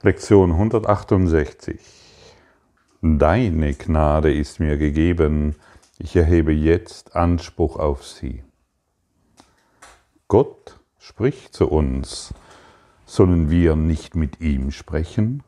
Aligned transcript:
Lektion 0.00 0.52
168. 0.52 1.80
Deine 3.02 3.74
Gnade 3.74 4.32
ist 4.32 4.60
mir 4.60 4.76
gegeben, 4.76 5.56
ich 5.98 6.14
erhebe 6.14 6.52
jetzt 6.52 7.16
Anspruch 7.16 7.74
auf 7.74 8.06
sie. 8.06 8.44
Gott 10.28 10.78
spricht 11.00 11.52
zu 11.52 11.68
uns, 11.68 12.32
sollen 13.06 13.50
wir 13.50 13.74
nicht 13.74 14.14
mit 14.14 14.40
ihm 14.40 14.70
sprechen? 14.70 15.42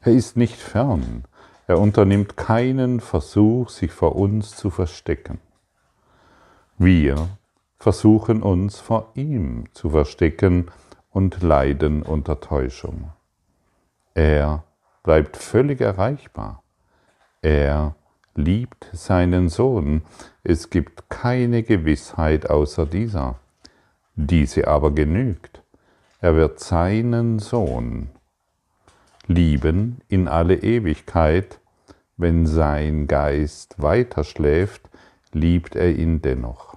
Er 0.00 0.12
ist 0.12 0.36
nicht 0.36 0.60
fern, 0.60 1.24
er 1.66 1.80
unternimmt 1.80 2.36
keinen 2.36 3.00
Versuch, 3.00 3.68
sich 3.68 3.90
vor 3.90 4.14
uns 4.14 4.54
zu 4.54 4.70
verstecken. 4.70 5.40
Wir 6.78 7.28
versuchen 7.80 8.44
uns 8.44 8.78
vor 8.78 9.10
ihm 9.16 9.64
zu 9.72 9.90
verstecken 9.90 10.70
und 11.10 11.42
leiden 11.42 12.04
unter 12.04 12.38
Täuschung. 12.38 13.10
Er 14.14 14.64
bleibt 15.02 15.36
völlig 15.36 15.80
erreichbar. 15.80 16.62
Er 17.42 17.94
liebt 18.34 18.88
seinen 18.92 19.48
Sohn. 19.48 20.02
Es 20.42 20.70
gibt 20.70 21.08
keine 21.08 21.62
Gewissheit 21.62 22.48
außer 22.48 22.86
dieser. 22.86 23.38
Diese 24.14 24.68
aber 24.68 24.90
genügt. 24.92 25.62
Er 26.20 26.34
wird 26.34 26.60
seinen 26.60 27.38
Sohn 27.38 28.10
lieben 29.30 30.00
in 30.08 30.28
alle 30.28 30.56
Ewigkeit. 30.56 31.60
Wenn 32.16 32.46
sein 32.46 33.06
Geist 33.06 33.76
weiterschläft, 33.80 34.90
liebt 35.32 35.74
er 35.76 35.94
ihn 35.94 36.20
dennoch. 36.20 36.76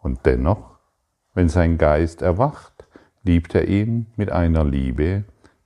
Und 0.00 0.26
dennoch, 0.26 0.78
wenn 1.32 1.48
sein 1.48 1.76
Geist 1.78 2.22
erwacht, 2.22 2.86
liebt 3.24 3.54
er 3.54 3.66
ihn 3.66 4.06
mit 4.16 4.30
einer 4.30 4.62
Liebe, 4.62 5.24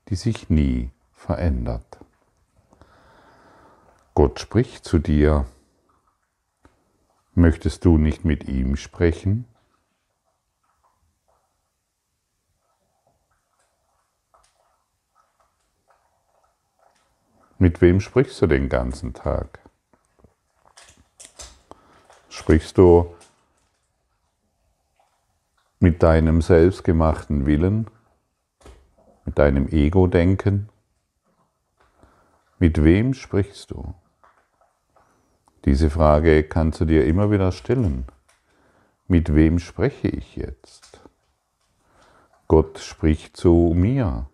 die 0.09 0.17
sich 0.17 0.49
nie 0.49 0.91
verändert. 1.13 1.99
Gott 4.15 4.41
spricht 4.41 4.85
zu 4.85 4.99
dir. 4.99 5.47
Möchtest 7.35 7.85
du 7.85 7.99
nicht 7.99 8.25
mit 8.25 8.49
ihm 8.49 8.77
sprechen? 8.77 9.45
Mit 17.61 17.81
wem 17.81 18.01
sprichst 18.01 18.41
du 18.41 18.47
den 18.47 18.69
ganzen 18.69 19.15
Tag? 19.15 19.61
Sprichst 22.29 22.79
du 22.79 23.15
mit 25.81 26.03
deinem 26.03 26.41
selbstgemachten 26.41 27.47
Willen, 27.47 27.89
mit 29.29 29.39
deinem 29.39 29.69
Ego-Denken? 29.69 30.71
Mit 32.59 32.83
wem 32.83 33.13
sprichst 33.13 33.71
du? 33.71 33.93
Diese 35.67 35.91
Frage 35.91 36.45
kannst 36.45 36.81
du 36.81 36.87
dir 36.87 37.05
immer 37.05 37.31
wieder 37.31 37.53
stellen. 37.53 38.07
Mit 39.07 39.35
wem 39.35 39.59
spreche 39.59 40.09
ich 40.09 40.37
jetzt? 40.37 41.03
Gott 42.47 42.79
spricht 42.79 43.37
zu 43.37 43.75
mir. 43.77 44.31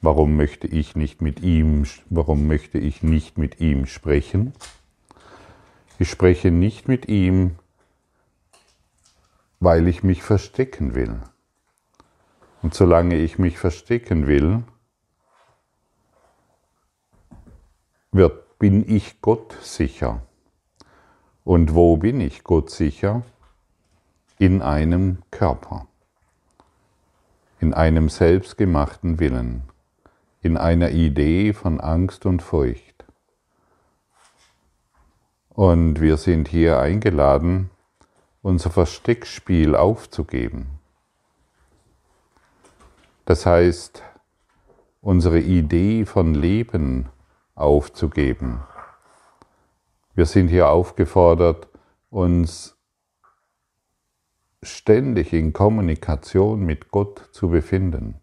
Warum 0.00 0.36
möchte 0.36 0.66
ich 0.66 0.96
nicht 0.96 1.22
mit 1.22 1.38
ihm, 1.38 1.86
warum 2.10 2.48
möchte 2.48 2.78
ich 2.78 3.04
nicht 3.04 3.38
mit 3.38 3.60
ihm 3.60 3.86
sprechen? 3.86 4.54
Ich 6.00 6.10
spreche 6.10 6.50
nicht 6.50 6.88
mit 6.88 7.06
ihm, 7.06 7.60
weil 9.60 9.86
ich 9.86 10.02
mich 10.02 10.24
verstecken 10.24 10.96
will. 10.96 11.20
Und 12.64 12.72
solange 12.72 13.16
ich 13.16 13.38
mich 13.38 13.58
verstecken 13.58 14.26
will, 14.26 14.62
wird, 18.10 18.58
bin 18.58 18.88
ich 18.88 19.20
Gott 19.20 19.54
sicher. 19.60 20.22
Und 21.44 21.74
wo 21.74 21.98
bin 21.98 22.22
ich 22.22 22.42
Gott 22.42 22.70
sicher? 22.70 23.20
In 24.38 24.62
einem 24.62 25.18
Körper, 25.30 25.88
in 27.60 27.74
einem 27.74 28.08
selbstgemachten 28.08 29.20
Willen, 29.20 29.64
in 30.40 30.56
einer 30.56 30.90
Idee 30.90 31.52
von 31.52 31.80
Angst 31.82 32.24
und 32.24 32.40
Furcht. 32.40 33.04
Und 35.50 36.00
wir 36.00 36.16
sind 36.16 36.48
hier 36.48 36.78
eingeladen, 36.78 37.68
unser 38.40 38.70
Versteckspiel 38.70 39.76
aufzugeben. 39.76 40.80
Das 43.24 43.46
heißt, 43.46 44.02
unsere 45.00 45.40
Idee 45.40 46.04
von 46.04 46.34
Leben 46.34 47.08
aufzugeben. 47.54 48.62
Wir 50.14 50.26
sind 50.26 50.48
hier 50.48 50.68
aufgefordert, 50.68 51.68
uns 52.10 52.76
ständig 54.62 55.32
in 55.32 55.52
Kommunikation 55.52 56.64
mit 56.64 56.90
Gott 56.90 57.28
zu 57.32 57.48
befinden. 57.48 58.20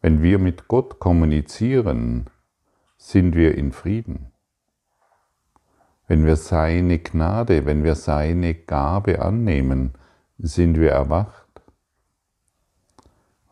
Wenn 0.00 0.22
wir 0.22 0.38
mit 0.38 0.68
Gott 0.68 0.98
kommunizieren, 0.98 2.30
sind 2.96 3.34
wir 3.34 3.56
in 3.56 3.72
Frieden 3.72 4.32
wenn 6.08 6.24
wir 6.24 6.36
seine 6.36 6.98
Gnade, 6.98 7.66
wenn 7.66 7.84
wir 7.84 7.94
seine 7.94 8.54
Gabe 8.54 9.20
annehmen, 9.20 9.92
sind 10.38 10.80
wir 10.80 10.90
erwacht. 10.90 11.47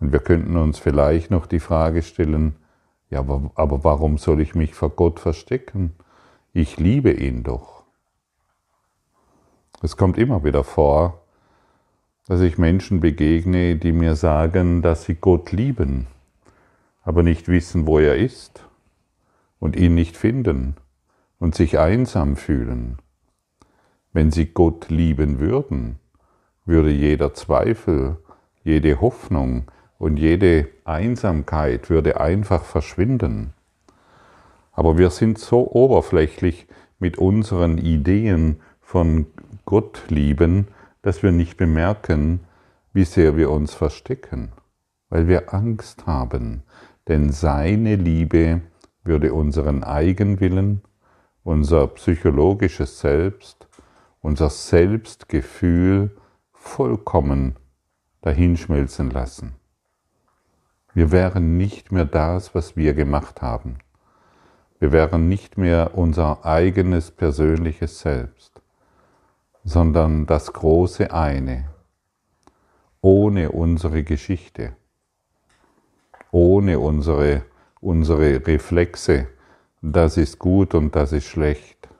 Und 0.00 0.12
wir 0.12 0.20
könnten 0.20 0.56
uns 0.56 0.78
vielleicht 0.78 1.30
noch 1.30 1.46
die 1.46 1.60
Frage 1.60 2.02
stellen, 2.02 2.56
ja, 3.08 3.20
aber, 3.20 3.50
aber 3.54 3.84
warum 3.84 4.18
soll 4.18 4.40
ich 4.40 4.54
mich 4.54 4.74
vor 4.74 4.90
Gott 4.90 5.20
verstecken? 5.20 5.94
Ich 6.52 6.76
liebe 6.76 7.12
ihn 7.12 7.44
doch. 7.44 7.84
Es 9.82 9.96
kommt 9.96 10.18
immer 10.18 10.42
wieder 10.42 10.64
vor, 10.64 11.22
dass 12.26 12.40
ich 12.40 12.58
Menschen 12.58 13.00
begegne, 13.00 13.76
die 13.76 13.92
mir 13.92 14.16
sagen, 14.16 14.82
dass 14.82 15.04
sie 15.04 15.14
Gott 15.14 15.52
lieben, 15.52 16.06
aber 17.02 17.22
nicht 17.22 17.46
wissen, 17.48 17.86
wo 17.86 17.98
er 17.98 18.16
ist 18.16 18.64
und 19.60 19.76
ihn 19.76 19.94
nicht 19.94 20.16
finden 20.16 20.76
und 21.38 21.54
sich 21.54 21.78
einsam 21.78 22.36
fühlen. 22.36 22.98
Wenn 24.12 24.30
sie 24.30 24.46
Gott 24.46 24.88
lieben 24.88 25.38
würden, 25.38 26.00
würde 26.64 26.90
jeder 26.90 27.32
Zweifel, 27.34 28.16
jede 28.64 29.00
Hoffnung 29.00 29.70
und 29.98 30.18
jede 30.18 30.68
Einsamkeit 30.84 31.90
würde 31.90 32.20
einfach 32.20 32.64
verschwinden. 32.64 33.52
Aber 34.72 34.98
wir 34.98 35.10
sind 35.10 35.38
so 35.38 35.70
oberflächlich 35.70 36.66
mit 36.98 37.18
unseren 37.18 37.78
Ideen 37.78 38.60
von 38.80 39.26
Gott 39.64 40.04
lieben, 40.08 40.68
dass 41.02 41.22
wir 41.22 41.32
nicht 41.32 41.56
bemerken, 41.56 42.40
wie 42.92 43.04
sehr 43.04 43.36
wir 43.36 43.50
uns 43.50 43.74
verstecken, 43.74 44.52
weil 45.08 45.28
wir 45.28 45.54
Angst 45.54 46.06
haben, 46.06 46.62
denn 47.08 47.30
seine 47.30 47.96
Liebe 47.96 48.62
würde 49.04 49.32
unseren 49.32 49.84
Eigenwillen 49.84 50.82
unser 51.46 51.86
psychologisches 51.88 52.98
Selbst, 52.98 53.68
unser 54.20 54.50
Selbstgefühl 54.50 56.10
vollkommen 56.52 57.54
dahinschmelzen 58.22 59.10
lassen. 59.10 59.54
Wir 60.96 61.12
wären 61.12 61.58
nicht 61.58 61.92
mehr 61.92 62.06
das, 62.06 62.54
was 62.54 62.74
wir 62.74 62.94
gemacht 62.94 63.42
haben. 63.42 63.76
Wir 64.78 64.92
wären 64.92 65.28
nicht 65.28 65.58
mehr 65.58 65.90
unser 65.92 66.46
eigenes 66.46 67.10
persönliches 67.10 68.00
Selbst, 68.00 68.62
sondern 69.62 70.24
das 70.24 70.54
große 70.54 71.12
eine, 71.12 71.68
ohne 73.02 73.52
unsere 73.52 74.04
Geschichte, 74.04 74.74
ohne 76.30 76.78
unsere, 76.78 77.42
unsere 77.82 78.46
Reflexe, 78.46 79.26
das 79.82 80.16
ist 80.16 80.38
gut 80.38 80.74
und 80.74 80.96
das 80.96 81.12
ist 81.12 81.26
schlecht, 81.26 81.90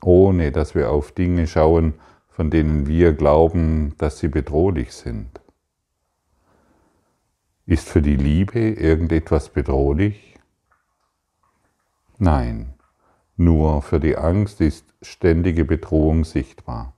ohne 0.00 0.52
dass 0.52 0.74
wir 0.74 0.90
auf 0.90 1.12
Dinge 1.12 1.46
schauen, 1.46 1.92
von 2.30 2.48
denen 2.48 2.86
wir 2.86 3.12
glauben, 3.12 3.92
dass 3.98 4.20
sie 4.20 4.28
bedrohlich 4.28 4.94
sind. 4.94 5.42
Ist 7.68 7.90
für 7.90 8.00
die 8.00 8.16
Liebe 8.16 8.60
irgendetwas 8.60 9.50
bedrohlich? 9.50 10.38
Nein, 12.16 12.72
nur 13.36 13.82
für 13.82 14.00
die 14.00 14.16
Angst 14.16 14.62
ist 14.62 14.86
ständige 15.02 15.66
Bedrohung 15.66 16.24
sichtbar. 16.24 16.94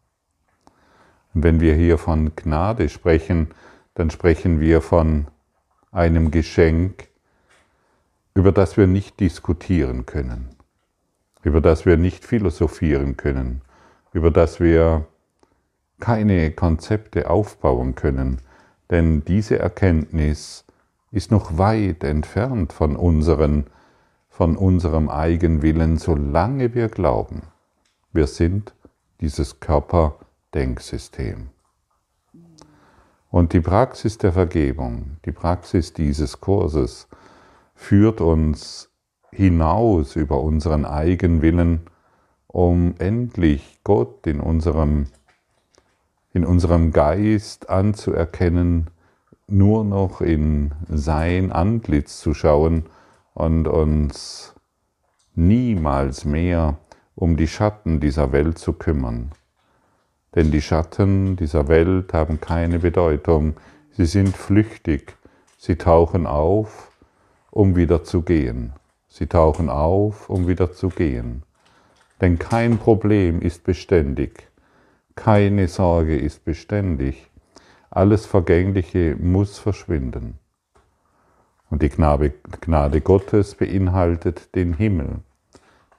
Und 1.34 1.43
wenn 1.43 1.58
wir 1.58 1.75
hier 1.75 1.99
von 1.99 2.37
Gnade 2.37 2.88
sprechen, 2.88 3.49
dann 3.94 4.11
sprechen 4.11 4.61
wir 4.61 4.81
von 4.81 5.26
einem 5.90 6.31
Geschenk, 6.31 7.08
über 8.34 8.52
das 8.52 8.76
wir 8.76 8.87
nicht 8.87 9.19
diskutieren 9.19 10.06
können, 10.06 10.50
über 11.43 11.61
das 11.61 11.84
wir 11.84 11.96
nicht 11.96 12.25
philosophieren 12.25 13.16
können, 13.16 13.62
über 14.12 14.31
das 14.31 14.61
wir 14.61 15.08
keine 15.99 16.52
Konzepte 16.52 17.28
aufbauen 17.28 17.96
können, 17.96 18.40
denn 18.90 19.25
diese 19.25 19.58
Erkenntnis 19.58 20.64
ist 21.10 21.31
noch 21.31 21.58
weit 21.58 22.04
entfernt 22.04 22.72
von, 22.72 22.96
unseren, 22.96 23.66
von 24.28 24.56
unserem 24.56 25.08
Eigenwillen, 25.08 25.96
solange 25.96 26.75
wir 26.75 26.88
glauben, 26.88 27.42
wir 28.12 28.26
sind 28.26 28.75
dieses 29.20 29.60
Körperdenksystem. 29.60 31.50
Und 33.31 33.52
die 33.52 33.60
Praxis 33.60 34.19
der 34.19 34.32
Vergebung, 34.32 35.19
die 35.25 35.32
Praxis 35.32 35.92
dieses 35.92 36.40
Kurses 36.40 37.06
führt 37.75 38.20
uns 38.20 38.90
hinaus 39.31 40.16
über 40.16 40.40
unseren 40.40 40.84
Eigenwillen, 40.84 41.82
um 42.48 42.94
endlich 42.98 43.78
Gott 43.84 44.26
in 44.26 44.40
unserem, 44.40 45.06
in 46.32 46.44
unserem 46.44 46.92
Geist 46.92 47.68
anzuerkennen, 47.70 48.90
nur 49.48 49.84
noch 49.84 50.20
in 50.20 50.72
sein 50.88 51.50
Antlitz 51.50 52.20
zu 52.20 52.34
schauen 52.34 52.84
und 53.34 53.66
uns 53.66 54.54
niemals 55.34 56.24
mehr 56.24 56.78
um 57.14 57.36
die 57.36 57.48
Schatten 57.48 58.00
dieser 58.00 58.32
Welt 58.32 58.58
zu 58.58 58.72
kümmern. 58.72 59.32
Denn 60.34 60.50
die 60.50 60.62
Schatten 60.62 61.36
dieser 61.36 61.68
Welt 61.68 62.14
haben 62.14 62.40
keine 62.40 62.78
Bedeutung, 62.78 63.54
sie 63.90 64.06
sind 64.06 64.36
flüchtig, 64.36 65.16
sie 65.58 65.76
tauchen 65.76 66.26
auf, 66.26 66.90
um 67.50 67.74
wieder 67.74 68.04
zu 68.04 68.22
gehen. 68.22 68.72
Sie 69.08 69.26
tauchen 69.26 69.68
auf, 69.68 70.30
um 70.30 70.46
wieder 70.46 70.72
zu 70.72 70.88
gehen. 70.88 71.42
Denn 72.20 72.38
kein 72.38 72.78
Problem 72.78 73.42
ist 73.42 73.64
beständig, 73.64 74.50
keine 75.14 75.68
Sorge 75.68 76.16
ist 76.16 76.44
beständig, 76.44 77.30
alles 77.90 78.26
Vergängliche 78.26 79.16
muss 79.18 79.58
verschwinden. 79.58 80.38
Und 81.70 81.82
die 81.82 81.88
Gnade, 81.88 82.32
Gnade 82.60 83.00
Gottes 83.00 83.54
beinhaltet 83.54 84.54
den 84.54 84.74
Himmel, 84.74 85.20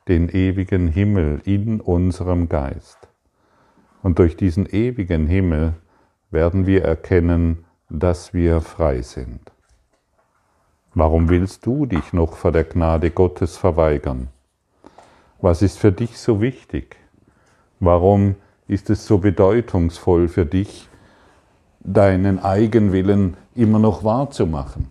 den 0.08 0.30
ewigen 0.30 0.88
Himmel 0.88 1.42
in 1.46 1.80
unserem 1.82 2.50
Geist. 2.50 2.98
Und 4.04 4.20
durch 4.20 4.36
diesen 4.36 4.66
ewigen 4.66 5.28
Himmel 5.28 5.74
werden 6.30 6.66
wir 6.66 6.84
erkennen, 6.84 7.66
dass 7.90 8.34
wir 8.34 8.62
frei 8.62 9.02
sind. 9.02 9.52
Warum 10.94 11.30
willst 11.30 11.66
du 11.66 11.86
dich 11.86 12.12
noch 12.12 12.36
vor 12.36 12.52
der 12.52 12.66
Gnade 12.66 13.12
Gottes 13.12 13.58
verweigern? 13.58 14.28
Was 15.40 15.62
ist 15.62 15.80
für 15.80 15.92
dich 15.92 16.18
so 16.18 16.42
wichtig? 16.42 16.98
Warum 17.80 18.36
ist 18.72 18.90
es 18.90 19.06
so 19.06 19.18
bedeutungsvoll 19.18 20.30
für 20.30 20.46
dich, 20.46 20.88
deinen 21.82 22.40
Eigenwillen 22.40 23.36
immer 23.54 23.80
noch 23.80 24.06
wahrzumachen? 24.06 24.88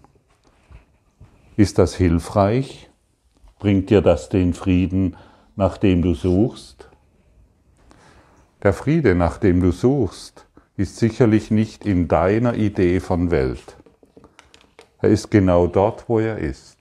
Ist 1.56 1.78
das 1.78 1.94
hilfreich? 1.94 2.90
Bringt 3.58 3.88
dir 3.88 4.02
das 4.02 4.28
den 4.28 4.52
Frieden, 4.52 5.16
nach 5.56 5.78
dem 5.78 6.02
du 6.02 6.12
suchst? 6.12 6.90
Der 8.62 8.74
Friede, 8.74 9.14
nach 9.14 9.38
dem 9.38 9.62
du 9.62 9.72
suchst, 9.72 10.46
ist 10.76 10.98
sicherlich 10.98 11.50
nicht 11.50 11.86
in 11.86 12.06
deiner 12.06 12.56
Idee 12.56 13.00
von 13.00 13.30
Welt. 13.30 13.78
Er 15.00 15.08
ist 15.08 15.30
genau 15.30 15.66
dort, 15.66 16.06
wo 16.06 16.18
er 16.18 16.36
ist, 16.36 16.76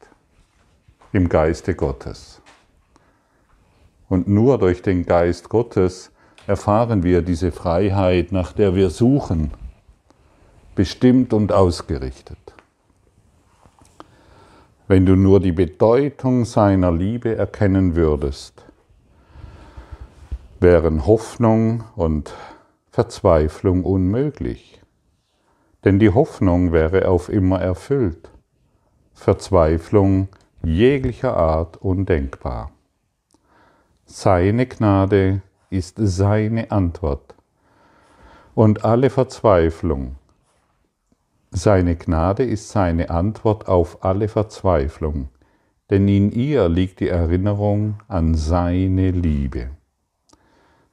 im 1.13 1.29
Geiste 1.29 1.75
Gottes. 1.75 2.41
Und 4.09 4.27
nur 4.27 4.57
durch 4.57 4.81
den 4.81 5.05
Geist 5.05 5.47
Gottes 5.47 6.11
erfahren 6.49 7.03
wir 7.03 7.21
diese 7.21 7.51
Freiheit, 7.51 8.31
nach 8.31 8.53
der 8.53 8.73
wir 8.73 8.89
suchen, 8.89 9.51
bestimmt 10.73 11.31
und 11.31 11.51
ausgerichtet. 11.51 12.39
Wenn 14.87 15.05
du 15.05 15.15
nur 15.15 15.39
die 15.39 15.51
Bedeutung 15.51 16.45
seiner 16.45 16.91
Liebe 16.91 17.35
erkennen 17.35 17.95
würdest, 17.95 18.65
wären 20.59 21.05
Hoffnung 21.05 21.83
und 21.95 22.33
Verzweiflung 22.89 23.83
unmöglich. 23.83 24.81
Denn 25.85 25.99
die 25.99 26.09
Hoffnung 26.09 26.73
wäre 26.73 27.09
auf 27.09 27.29
immer 27.29 27.61
erfüllt, 27.61 28.31
Verzweiflung 29.13 30.29
jeglicher 30.63 31.37
Art 31.37 31.77
undenkbar. 31.77 32.71
Seine 34.05 34.65
Gnade 34.65 35.43
ist 35.69 35.95
seine 35.97 36.71
Antwort 36.71 37.35
und 38.55 38.83
alle 38.83 39.09
Verzweiflung. 39.09 40.15
Seine 41.51 41.95
Gnade 41.95 42.43
ist 42.43 42.69
seine 42.69 43.09
Antwort 43.09 43.67
auf 43.67 44.03
alle 44.03 44.27
Verzweiflung, 44.27 45.29
denn 45.89 46.07
in 46.07 46.31
ihr 46.31 46.69
liegt 46.69 46.99
die 46.99 47.09
Erinnerung 47.09 47.99
an 48.07 48.35
seine 48.35 49.11
Liebe. 49.11 49.69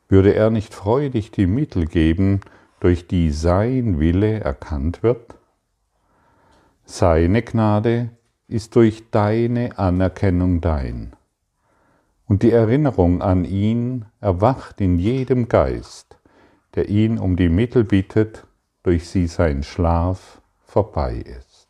Würde 0.08 0.34
er 0.34 0.50
nicht 0.50 0.72
freudig 0.72 1.30
die 1.30 1.46
Mittel 1.46 1.86
geben, 1.86 2.40
durch 2.80 3.06
die 3.06 3.30
sein 3.30 3.98
Wille 3.98 4.40
erkannt 4.40 5.02
wird? 5.02 5.34
Seine 6.84 7.42
Gnade 7.42 8.10
ist 8.48 8.76
durch 8.76 9.10
deine 9.10 9.78
Anerkennung 9.78 10.60
dein. 10.60 11.16
Und 12.28 12.42
die 12.42 12.50
Erinnerung 12.50 13.22
an 13.22 13.44
ihn 13.44 14.04
erwacht 14.20 14.80
in 14.80 14.98
jedem 14.98 15.48
Geist, 15.48 16.18
der 16.74 16.88
ihn 16.88 17.18
um 17.18 17.36
die 17.36 17.48
Mittel 17.48 17.84
bittet, 17.84 18.46
durch 18.82 19.08
sie 19.08 19.26
sein 19.26 19.62
Schlaf 19.62 20.40
vorbei 20.64 21.16
ist. 21.16 21.68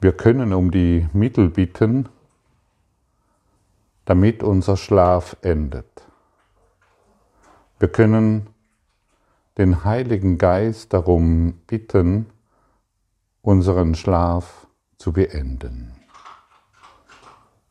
Wir 0.00 0.12
können 0.12 0.54
um 0.54 0.70
die 0.70 1.08
Mittel 1.12 1.50
bitten, 1.50 2.08
damit 4.06 4.42
unser 4.42 4.76
Schlaf 4.76 5.36
endet. 5.42 6.06
Wir 7.78 7.88
können 7.88 8.46
den 9.58 9.84
Heiligen 9.84 10.38
Geist 10.38 10.92
darum 10.92 11.60
bitten, 11.66 12.26
unseren 13.42 13.94
Schlaf 13.94 14.66
zu 14.96 15.12
beenden. 15.12 15.99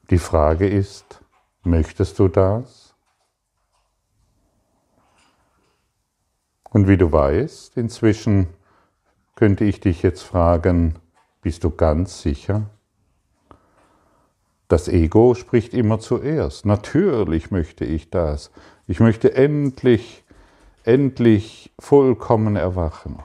Die 0.09 0.17
Frage 0.17 0.67
ist, 0.67 1.21
möchtest 1.63 2.17
du 2.17 2.29
das? 2.29 2.95
Und 6.71 6.87
wie 6.87 6.97
du 6.97 7.11
weißt, 7.11 7.77
inzwischen 7.77 8.47
könnte 9.35 9.65
ich 9.65 9.79
dich 9.79 10.01
jetzt 10.01 10.23
fragen, 10.23 10.95
bist 11.41 11.63
du 11.63 11.69
ganz 11.69 12.23
sicher? 12.23 12.69
Das 14.67 14.87
Ego 14.87 15.35
spricht 15.35 15.73
immer 15.75 15.99
zuerst. 15.99 16.65
Natürlich 16.65 17.51
möchte 17.51 17.85
ich 17.85 18.09
das. 18.09 18.51
Ich 18.87 18.99
möchte 18.99 19.35
endlich, 19.35 20.23
endlich 20.83 21.71
vollkommen 21.79 22.55
erwachen. 22.55 23.19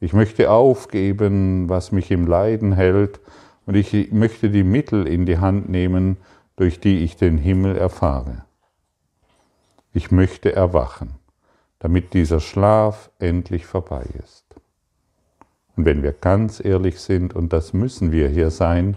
Ich 0.00 0.12
möchte 0.12 0.50
aufgeben, 0.50 1.68
was 1.68 1.92
mich 1.92 2.10
im 2.10 2.26
Leiden 2.26 2.72
hält, 2.72 3.20
und 3.66 3.74
ich 3.74 4.12
möchte 4.12 4.50
die 4.50 4.64
Mittel 4.64 5.06
in 5.06 5.26
die 5.26 5.38
Hand 5.38 5.68
nehmen, 5.68 6.16
durch 6.56 6.80
die 6.80 6.98
ich 7.04 7.16
den 7.16 7.38
Himmel 7.38 7.76
erfahre. 7.76 8.44
Ich 9.92 10.10
möchte 10.10 10.52
erwachen, 10.54 11.14
damit 11.78 12.14
dieser 12.14 12.40
Schlaf 12.40 13.10
endlich 13.18 13.66
vorbei 13.66 14.04
ist. 14.22 14.44
Und 15.76 15.84
wenn 15.84 16.02
wir 16.02 16.12
ganz 16.12 16.62
ehrlich 16.62 17.00
sind, 17.00 17.34
und 17.34 17.52
das 17.52 17.72
müssen 17.72 18.12
wir 18.12 18.28
hier 18.28 18.50
sein, 18.50 18.96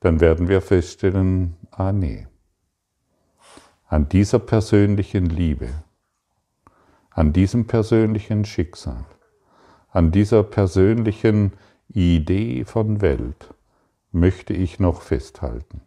dann 0.00 0.20
werden 0.20 0.48
wir 0.48 0.60
feststellen, 0.60 1.56
ah 1.70 1.92
nee, 1.92 2.26
an 3.86 4.08
dieser 4.08 4.38
persönlichen 4.38 5.26
Liebe, 5.26 5.68
an 7.10 7.32
diesem 7.32 7.66
persönlichen 7.66 8.44
Schicksal, 8.44 9.04
an 9.90 10.10
dieser 10.10 10.42
persönlichen 10.42 11.52
Idee 11.88 12.64
von 12.64 13.00
Welt 13.00 13.53
möchte 14.14 14.54
ich 14.54 14.80
noch 14.80 15.02
festhalten. 15.02 15.82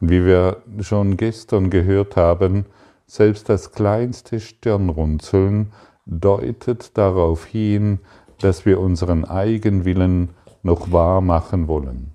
Und 0.00 0.10
wie 0.10 0.24
wir 0.24 0.62
schon 0.80 1.16
gestern 1.16 1.70
gehört 1.70 2.16
haben, 2.16 2.66
selbst 3.06 3.48
das 3.48 3.72
kleinste 3.72 4.40
Stirnrunzeln 4.40 5.72
deutet 6.06 6.96
darauf 6.96 7.44
hin, 7.44 8.00
dass 8.40 8.66
wir 8.66 8.80
unseren 8.80 9.24
Eigenwillen 9.24 10.30
noch 10.62 10.90
wahr 10.90 11.20
machen 11.20 11.68
wollen 11.68 12.12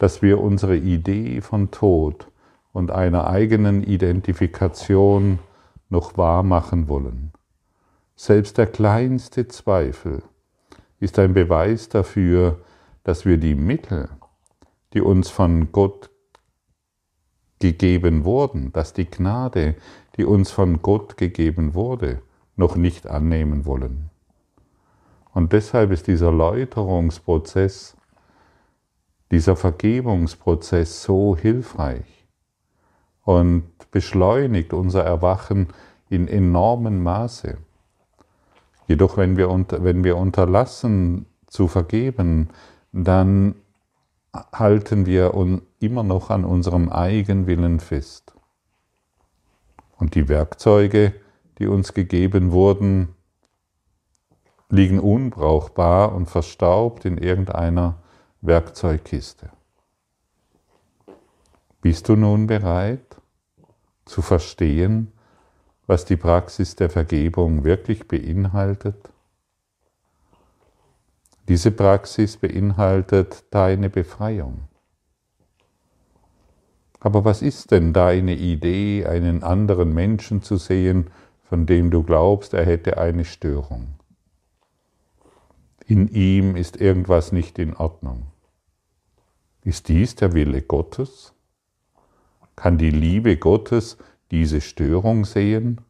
dass 0.00 0.22
wir 0.22 0.40
unsere 0.40 0.76
Idee 0.76 1.42
von 1.42 1.70
Tod 1.70 2.26
und 2.72 2.90
einer 2.90 3.28
eigenen 3.28 3.84
Identifikation 3.84 5.38
noch 5.90 6.16
wahr 6.16 6.42
machen 6.42 6.88
wollen. 6.88 7.32
Selbst 8.16 8.56
der 8.56 8.66
kleinste 8.66 9.46
Zweifel 9.46 10.22
ist 11.00 11.18
ein 11.18 11.34
Beweis 11.34 11.90
dafür, 11.90 12.58
dass 13.04 13.24
wir 13.24 13.38
die 13.38 13.54
Mittel, 13.54 14.08
die 14.92 15.00
uns 15.00 15.30
von 15.30 15.72
Gott 15.72 16.10
gegeben 17.60 18.24
wurden, 18.24 18.72
dass 18.72 18.92
die 18.92 19.08
Gnade, 19.08 19.76
die 20.16 20.24
uns 20.24 20.50
von 20.50 20.82
Gott 20.82 21.16
gegeben 21.16 21.74
wurde, 21.74 22.22
noch 22.56 22.76
nicht 22.76 23.06
annehmen 23.06 23.64
wollen. 23.64 24.10
Und 25.32 25.52
deshalb 25.52 25.92
ist 25.92 26.06
dieser 26.06 26.32
Läuterungsprozess, 26.32 27.96
dieser 29.30 29.54
Vergebungsprozess 29.54 31.02
so 31.02 31.36
hilfreich 31.36 32.26
und 33.22 33.64
beschleunigt 33.92 34.72
unser 34.72 35.04
Erwachen 35.04 35.68
in 36.08 36.26
enormem 36.26 37.02
Maße. 37.02 37.58
Jedoch, 38.88 39.16
wenn 39.16 39.36
wir, 39.36 39.48
wenn 39.48 40.02
wir 40.02 40.16
unterlassen 40.16 41.26
zu 41.46 41.68
vergeben, 41.68 42.48
dann 42.92 43.54
halten 44.52 45.06
wir 45.06 45.34
immer 45.78 46.02
noch 46.02 46.30
an 46.30 46.44
unserem 46.44 46.88
Eigenwillen 46.88 47.80
fest. 47.80 48.34
Und 49.96 50.14
die 50.14 50.28
Werkzeuge, 50.28 51.14
die 51.58 51.66
uns 51.66 51.94
gegeben 51.94 52.52
wurden, 52.52 53.14
liegen 54.70 55.00
unbrauchbar 55.00 56.14
und 56.14 56.26
verstaubt 56.30 57.04
in 57.04 57.18
irgendeiner 57.18 57.96
Werkzeugkiste. 58.40 59.50
Bist 61.82 62.08
du 62.08 62.16
nun 62.16 62.46
bereit 62.46 63.16
zu 64.04 64.22
verstehen, 64.22 65.12
was 65.86 66.04
die 66.04 66.16
Praxis 66.16 66.76
der 66.76 66.88
Vergebung 66.88 67.64
wirklich 67.64 68.06
beinhaltet? 68.06 69.10
Diese 71.50 71.72
Praxis 71.72 72.36
beinhaltet 72.36 73.42
deine 73.50 73.90
Befreiung. 73.90 74.68
Aber 77.00 77.24
was 77.24 77.42
ist 77.42 77.72
denn 77.72 77.92
deine 77.92 78.36
Idee, 78.36 79.04
einen 79.04 79.42
anderen 79.42 79.92
Menschen 79.92 80.42
zu 80.42 80.58
sehen, 80.58 81.10
von 81.42 81.66
dem 81.66 81.90
du 81.90 82.04
glaubst, 82.04 82.54
er 82.54 82.64
hätte 82.64 82.98
eine 82.98 83.24
Störung? 83.24 83.94
In 85.86 86.06
ihm 86.06 86.54
ist 86.54 86.80
irgendwas 86.80 87.32
nicht 87.32 87.58
in 87.58 87.74
Ordnung. 87.74 88.26
Ist 89.64 89.88
dies 89.88 90.14
der 90.14 90.34
Wille 90.34 90.62
Gottes? 90.62 91.34
Kann 92.54 92.78
die 92.78 92.90
Liebe 92.90 93.36
Gottes 93.38 93.98
diese 94.30 94.60
Störung 94.60 95.24
sehen? 95.24 95.80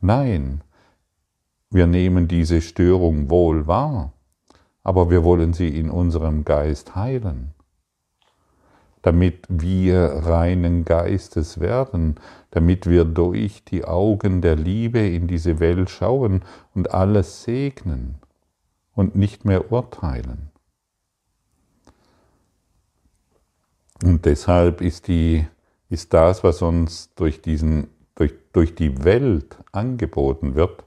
Nein, 0.00 0.64
wir 1.72 1.86
nehmen 1.86 2.28
diese 2.28 2.60
Störung 2.60 3.30
wohl 3.30 3.66
wahr, 3.66 4.12
aber 4.82 5.10
wir 5.10 5.24
wollen 5.24 5.54
sie 5.54 5.68
in 5.68 5.90
unserem 5.90 6.44
Geist 6.44 6.94
heilen, 6.94 7.54
damit 9.00 9.46
wir 9.48 10.00
reinen 10.24 10.84
Geistes 10.84 11.60
werden, 11.60 12.16
damit 12.50 12.86
wir 12.86 13.04
durch 13.04 13.64
die 13.64 13.84
Augen 13.84 14.42
der 14.42 14.56
Liebe 14.56 15.00
in 15.00 15.26
diese 15.28 15.60
Welt 15.60 15.88
schauen 15.88 16.44
und 16.74 16.92
alles 16.92 17.44
segnen 17.44 18.16
und 18.94 19.16
nicht 19.16 19.44
mehr 19.44 19.72
urteilen. 19.72 20.50
Und 24.04 24.26
deshalb 24.26 24.80
ist, 24.80 25.08
die, 25.08 25.46
ist 25.88 26.12
das, 26.12 26.42
was 26.42 26.60
uns 26.60 27.14
durch, 27.14 27.40
diesen, 27.40 27.88
durch, 28.16 28.34
durch 28.52 28.74
die 28.74 29.04
Welt 29.04 29.56
angeboten 29.70 30.54
wird, 30.54 30.84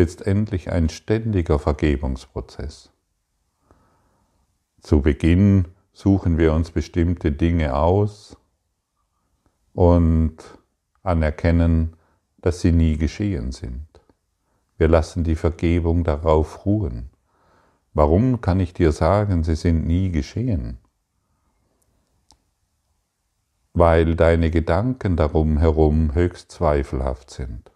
letztendlich 0.00 0.72
ein 0.72 0.88
ständiger 0.88 1.58
Vergebungsprozess. 1.58 2.90
Zu 4.80 5.02
Beginn 5.02 5.66
suchen 5.92 6.38
wir 6.38 6.54
uns 6.54 6.70
bestimmte 6.70 7.30
Dinge 7.32 7.76
aus 7.76 8.36
und 9.74 10.36
anerkennen, 11.02 11.96
dass 12.38 12.62
sie 12.62 12.72
nie 12.72 12.96
geschehen 12.96 13.52
sind. 13.52 13.86
Wir 14.78 14.88
lassen 14.88 15.22
die 15.22 15.36
Vergebung 15.36 16.02
darauf 16.04 16.64
ruhen. 16.64 17.10
Warum 17.92 18.40
kann 18.40 18.58
ich 18.60 18.72
dir 18.72 18.92
sagen, 18.92 19.44
sie 19.44 19.56
sind 19.56 19.86
nie 19.86 20.10
geschehen? 20.10 20.78
weil 23.72 24.16
deine 24.16 24.50
Gedanken 24.50 25.16
darum 25.16 25.58
herum 25.58 26.14
höchst 26.14 26.50
zweifelhaft 26.50 27.30
sind, 27.30 27.70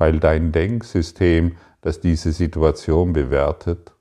weil 0.00 0.18
dein 0.18 0.50
Denksystem, 0.50 1.56
das 1.82 2.00
diese 2.00 2.32
Situation 2.32 3.12
bewertet, 3.12 3.92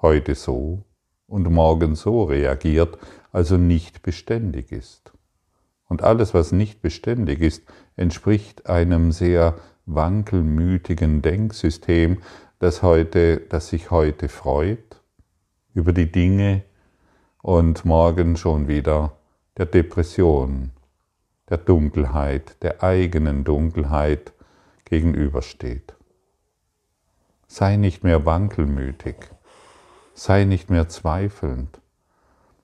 heute 0.00 0.34
so 0.34 0.86
und 1.26 1.50
morgen 1.50 1.94
so 1.94 2.24
reagiert, 2.24 2.96
also 3.32 3.58
nicht 3.58 4.00
beständig 4.00 4.72
ist. 4.72 5.12
Und 5.90 6.02
alles, 6.02 6.32
was 6.32 6.52
nicht 6.52 6.80
beständig 6.80 7.42
ist, 7.42 7.64
entspricht 7.96 8.66
einem 8.66 9.12
sehr 9.12 9.56
wankelmütigen 9.84 11.20
Denksystem, 11.20 12.22
das, 12.58 12.82
heute, 12.82 13.36
das 13.50 13.68
sich 13.68 13.90
heute 13.90 14.30
freut 14.30 15.02
über 15.74 15.92
die 15.92 16.10
Dinge 16.10 16.62
und 17.42 17.84
morgen 17.84 18.38
schon 18.38 18.68
wieder 18.68 19.18
der 19.58 19.66
Depression, 19.66 20.70
der 21.50 21.58
Dunkelheit, 21.58 22.56
der 22.62 22.82
eigenen 22.82 23.44
Dunkelheit 23.44 24.32
gegenübersteht. 24.92 25.94
Sei 27.46 27.76
nicht 27.76 28.04
mehr 28.04 28.26
wankelmütig, 28.26 29.16
sei 30.12 30.44
nicht 30.44 30.68
mehr 30.68 30.90
zweifelnd, 30.90 31.80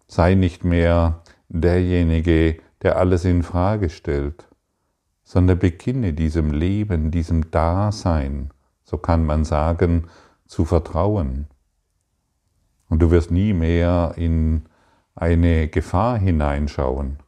sei 0.08 0.34
nicht 0.34 0.62
mehr 0.62 1.22
derjenige, 1.48 2.58
der 2.82 2.98
alles 2.98 3.24
in 3.24 3.42
Frage 3.42 3.88
stellt, 3.88 4.46
sondern 5.24 5.58
beginne 5.58 6.12
diesem 6.12 6.52
Leben, 6.52 7.10
diesem 7.10 7.50
Dasein, 7.50 8.50
so 8.84 8.98
kann 8.98 9.24
man 9.24 9.46
sagen, 9.46 10.08
zu 10.44 10.66
vertrauen. 10.66 11.46
Und 12.90 13.00
du 13.00 13.10
wirst 13.10 13.30
nie 13.30 13.54
mehr 13.54 14.12
in 14.16 14.66
eine 15.14 15.68
Gefahr 15.68 16.18
hineinschauen. 16.18 17.20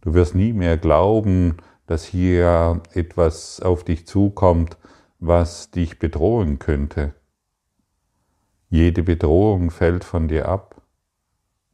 Du 0.00 0.12
wirst 0.12 0.34
nie 0.34 0.52
mehr 0.52 0.76
glauben, 0.76 1.58
dass 1.86 2.04
hier 2.04 2.82
etwas 2.92 3.60
auf 3.60 3.84
dich 3.84 4.06
zukommt, 4.06 4.76
was 5.18 5.70
dich 5.70 5.98
bedrohen 5.98 6.58
könnte. 6.58 7.14
Jede 8.68 9.02
Bedrohung 9.02 9.70
fällt 9.70 10.04
von 10.04 10.28
dir 10.28 10.48
ab, 10.48 10.82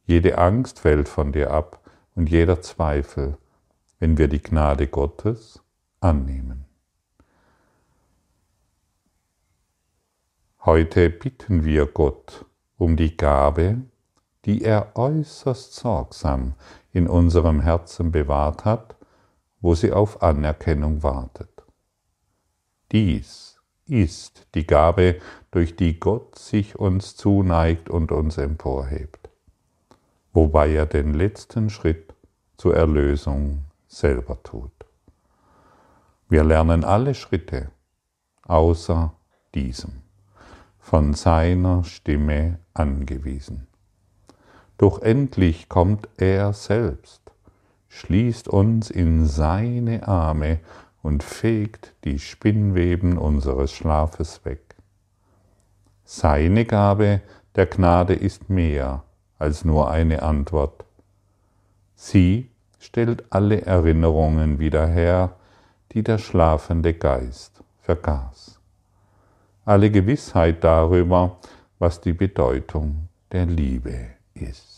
jede 0.05 0.37
Angst 0.37 0.79
fällt 0.79 1.07
von 1.07 1.31
dir 1.31 1.51
ab 1.51 1.79
und 2.15 2.29
jeder 2.29 2.61
Zweifel, 2.61 3.37
wenn 3.99 4.17
wir 4.17 4.27
die 4.27 4.41
Gnade 4.41 4.87
Gottes 4.87 5.61
annehmen. 5.99 6.65
Heute 10.63 11.09
bitten 11.09 11.65
wir 11.65 11.87
Gott 11.87 12.45
um 12.77 12.95
die 12.95 13.17
Gabe, 13.17 13.81
die 14.45 14.63
er 14.63 14.95
äußerst 14.95 15.73
sorgsam 15.73 16.53
in 16.91 17.07
unserem 17.07 17.61
Herzen 17.61 18.11
bewahrt 18.11 18.65
hat, 18.65 18.95
wo 19.61 19.75
sie 19.75 19.91
auf 19.91 20.21
Anerkennung 20.21 21.03
wartet. 21.03 21.49
Dies 22.91 23.59
ist 23.85 24.47
die 24.55 24.65
Gabe, 24.65 25.19
durch 25.51 25.75
die 25.75 25.99
Gott 25.99 26.37
sich 26.37 26.77
uns 26.77 27.15
zuneigt 27.15 27.89
und 27.89 28.11
uns 28.11 28.37
emporhebt, 28.37 29.29
wobei 30.33 30.71
er 30.71 30.85
den 30.85 31.13
letzten 31.13 31.69
Schritt 31.69 32.13
zur 32.57 32.75
Erlösung 32.75 33.65
selber 33.87 34.41
tut. 34.43 34.71
Wir 36.29 36.43
lernen 36.43 36.85
alle 36.85 37.13
Schritte 37.13 37.71
außer 38.43 39.13
diesem, 39.53 40.01
von 40.79 41.13
seiner 41.13 41.83
Stimme 41.83 42.59
angewiesen. 42.73 43.67
Doch 44.77 45.01
endlich 45.01 45.69
kommt 45.69 46.07
er 46.17 46.53
selbst, 46.53 47.30
schließt 47.91 48.47
uns 48.47 48.89
in 48.89 49.25
seine 49.25 50.07
Arme 50.07 50.59
und 51.03 51.23
fegt 51.23 51.93
die 52.05 52.19
Spinnweben 52.19 53.17
unseres 53.17 53.73
Schlafes 53.73 54.45
weg. 54.45 54.61
Seine 56.05 56.65
Gabe 56.65 57.21
der 57.55 57.65
Gnade 57.65 58.13
ist 58.13 58.49
mehr 58.49 59.03
als 59.37 59.65
nur 59.65 59.91
eine 59.91 60.23
Antwort. 60.23 60.85
Sie 61.95 62.49
stellt 62.79 63.25
alle 63.29 63.63
Erinnerungen 63.63 64.57
wieder 64.57 64.87
her, 64.87 65.35
die 65.91 66.01
der 66.01 66.17
schlafende 66.17 66.93
Geist 66.93 67.61
vergaß. 67.81 68.59
Alle 69.65 69.91
Gewissheit 69.91 70.63
darüber, 70.63 71.37
was 71.77 71.99
die 71.99 72.13
Bedeutung 72.13 73.09
der 73.33 73.47
Liebe 73.47 74.11
ist. 74.33 74.70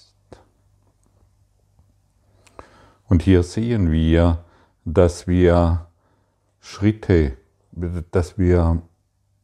Und 3.13 3.21
hier 3.21 3.43
sehen 3.43 3.91
wir, 3.91 4.43
dass 4.85 5.27
wir 5.27 5.85
Schritte, 6.59 7.37
dass 8.09 8.39
wir 8.39 8.81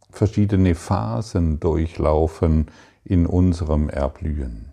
verschiedene 0.10 0.74
Phasen 0.74 1.60
durchlaufen 1.60 2.72
in 3.04 3.28
unserem 3.28 3.88
Erblühen. 3.88 4.72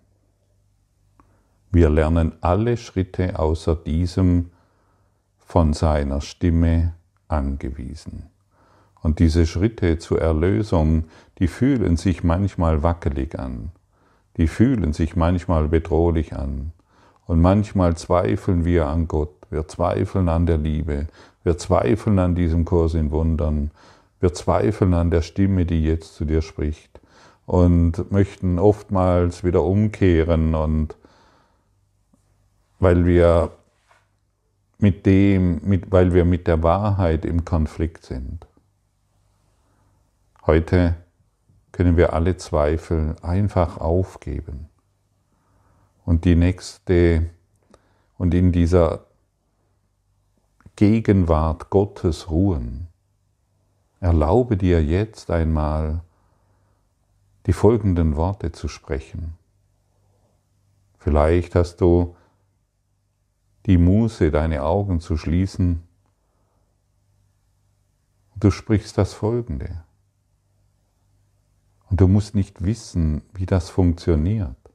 Wir 1.70 1.90
lernen 1.90 2.32
alle 2.40 2.78
Schritte 2.78 3.38
außer 3.38 3.76
diesem 3.76 4.50
von 5.40 5.74
seiner 5.74 6.22
Stimme 6.22 6.94
angewiesen. 7.28 8.30
Und 9.02 9.18
diese 9.18 9.44
Schritte 9.44 9.98
zur 9.98 10.22
Erlösung, 10.22 11.04
die 11.38 11.48
fühlen 11.48 11.98
sich 11.98 12.24
manchmal 12.24 12.82
wackelig 12.82 13.38
an, 13.38 13.72
die 14.38 14.48
fühlen 14.48 14.94
sich 14.94 15.16
manchmal 15.16 15.68
bedrohlich 15.68 16.32
an. 16.32 16.72
Und 17.26 17.40
manchmal 17.40 17.96
zweifeln 17.96 18.64
wir 18.64 18.86
an 18.86 19.08
Gott, 19.08 19.34
wir 19.50 19.66
zweifeln 19.66 20.28
an 20.28 20.46
der 20.46 20.58
Liebe, 20.58 21.08
wir 21.42 21.58
zweifeln 21.58 22.18
an 22.18 22.34
diesem 22.34 22.64
Kurs 22.64 22.94
in 22.94 23.10
Wundern, 23.10 23.72
wir 24.20 24.32
zweifeln 24.32 24.94
an 24.94 25.10
der 25.10 25.22
Stimme, 25.22 25.66
die 25.66 25.84
jetzt 25.84 26.14
zu 26.14 26.24
dir 26.24 26.42
spricht. 26.42 27.00
Und 27.44 28.10
möchten 28.10 28.58
oftmals 28.58 29.44
wieder 29.44 29.62
umkehren 29.62 30.56
und 30.56 30.96
weil 32.80 33.06
wir 33.06 33.52
mit 34.78 35.06
dem, 35.06 35.60
mit, 35.62 35.92
weil 35.92 36.12
wir 36.12 36.24
mit 36.24 36.48
der 36.48 36.62
Wahrheit 36.62 37.24
im 37.24 37.44
Konflikt 37.44 38.04
sind. 38.04 38.46
Heute 40.44 40.96
können 41.70 41.96
wir 41.96 42.12
alle 42.12 42.36
Zweifel 42.36 43.14
einfach 43.22 43.78
aufgeben 43.78 44.68
und 46.06 46.24
die 46.24 46.36
nächste 46.36 47.28
und 48.16 48.32
in 48.32 48.52
dieser 48.52 49.04
Gegenwart 50.76 51.68
Gottes 51.68 52.30
ruhen. 52.30 52.88
Erlaube 54.00 54.56
dir 54.56 54.82
jetzt 54.82 55.30
einmal 55.30 56.00
die 57.46 57.52
folgenden 57.52 58.16
Worte 58.16 58.52
zu 58.52 58.68
sprechen. 58.68 59.34
Vielleicht 60.98 61.54
hast 61.54 61.80
du 61.80 62.16
die 63.66 63.78
Muße, 63.78 64.30
deine 64.30 64.62
Augen 64.62 65.00
zu 65.00 65.16
schließen. 65.16 65.82
Du 68.36 68.50
sprichst 68.50 68.96
das 68.96 69.12
folgende. 69.12 69.82
Und 71.88 72.00
du 72.00 72.06
musst 72.06 72.34
nicht 72.34 72.64
wissen, 72.64 73.22
wie 73.32 73.46
das 73.46 73.70
funktioniert. 73.70 74.65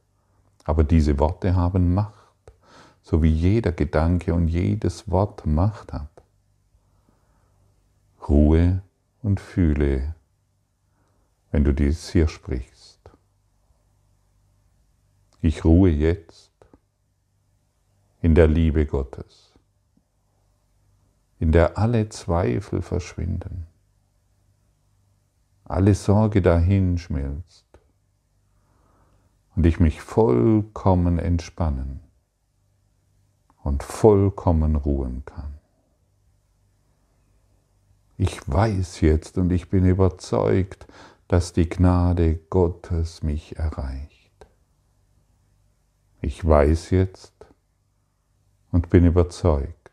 Aber 0.64 0.84
diese 0.84 1.18
Worte 1.18 1.56
haben 1.56 1.94
Macht, 1.94 2.52
so 3.02 3.22
wie 3.22 3.32
jeder 3.32 3.72
Gedanke 3.72 4.34
und 4.34 4.48
jedes 4.48 5.10
Wort 5.10 5.46
Macht 5.46 5.92
hat. 5.92 6.10
Ruhe 8.28 8.82
und 9.22 9.40
fühle, 9.40 10.14
wenn 11.50 11.64
du 11.64 11.72
dies 11.72 12.10
hier 12.10 12.28
sprichst. 12.28 13.00
Ich 15.40 15.64
ruhe 15.64 15.90
jetzt 15.90 16.52
in 18.20 18.36
der 18.36 18.46
Liebe 18.46 18.86
Gottes, 18.86 19.52
in 21.40 21.50
der 21.50 21.76
alle 21.76 22.08
Zweifel 22.08 22.80
verschwinden 22.82 23.66
alle 25.72 25.94
Sorge 25.94 26.42
dahin 26.42 26.98
schmilzt 26.98 27.64
und 29.54 29.66
ich 29.66 29.80
mich 29.80 30.00
vollkommen 30.00 31.18
entspannen 31.18 32.00
und 33.62 33.82
vollkommen 33.82 34.76
ruhen 34.76 35.24
kann. 35.24 35.54
Ich 38.16 38.40
weiß 38.48 39.00
jetzt 39.00 39.38
und 39.38 39.50
ich 39.50 39.68
bin 39.68 39.84
überzeugt, 39.84 40.86
dass 41.28 41.52
die 41.52 41.68
Gnade 41.68 42.36
Gottes 42.50 43.22
mich 43.22 43.56
erreicht. 43.56 44.46
Ich 46.20 46.46
weiß 46.46 46.90
jetzt 46.90 47.32
und 48.70 48.90
bin 48.90 49.04
überzeugt, 49.04 49.90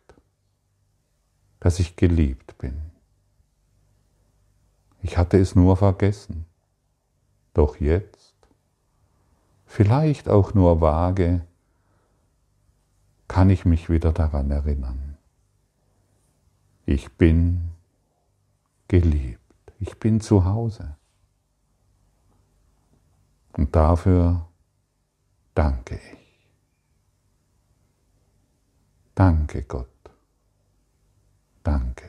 dass 1.60 1.80
ich 1.80 1.96
geliebt 1.96 2.58
bin. 2.58 2.80
Ich 5.02 5.18
hatte 5.18 5.38
es 5.38 5.56
nur 5.56 5.78
vergessen. 5.78 6.46
Doch 7.54 7.80
jetzt, 7.80 8.19
vielleicht 9.70 10.28
auch 10.28 10.56
nur 10.56 10.82
vage, 10.82 11.46
kann 13.28 13.52
ich 13.52 13.64
mich 13.64 13.90
wieder 13.90 14.12
daran 14.12 14.50
erinnern. 14.50 15.18
Ich 16.86 17.14
bin 17.14 17.70
geliebt. 18.88 19.40
Ich 19.80 19.98
bin 20.00 20.20
zu 20.20 20.44
Hause. 20.44 20.98
Und 23.54 23.76
dafür 23.76 24.48
danke 25.54 25.96
ich. 25.96 26.50
Danke 29.14 29.64
Gott. 29.64 29.88
Danke. 31.62 32.09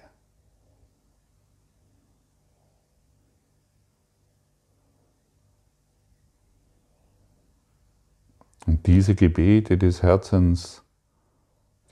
Und 8.66 8.86
diese 8.86 9.14
Gebete 9.14 9.78
des 9.78 10.02
Herzens, 10.02 10.82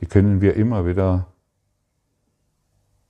die 0.00 0.07
können 0.07 0.40
wir 0.40 0.54
immer 0.54 0.87
wieder 0.87 1.26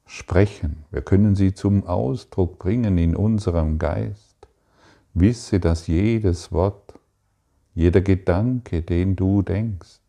sprechen. 0.06 0.84
Wir 0.90 1.02
können 1.02 1.36
sie 1.36 1.54
zum 1.54 1.84
Ausdruck 1.86 2.58
bringen 2.58 2.98
in 2.98 3.14
unserem 3.14 3.78
Geist. 3.78 4.36
Wisse, 5.14 5.60
dass 5.60 5.86
jedes 5.86 6.52
Wort, 6.52 6.94
jeder 7.74 8.00
Gedanke, 8.00 8.82
den 8.82 9.16
du 9.16 9.42
denkst, 9.42 10.00